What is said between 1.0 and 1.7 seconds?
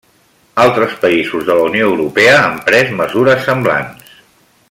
països de la